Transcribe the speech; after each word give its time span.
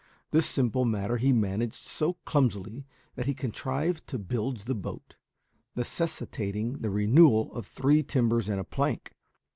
This 0.31 0.47
simple 0.47 0.83
matter 0.83 1.17
he 1.17 1.31
managed 1.31 1.75
so 1.75 2.13
clumsily 2.25 2.87
that 3.13 3.27
he 3.27 3.35
contrived 3.35 4.07
to 4.07 4.17
bilge 4.17 4.63
the 4.63 4.73
boat, 4.73 5.13
necessitating 5.75 6.79
the 6.79 6.89
renewal 6.89 7.53
of 7.53 7.67
three 7.67 8.01
timbers 8.01 8.49
and 8.49 8.59
a 8.59 8.63
plank. 8.63 9.13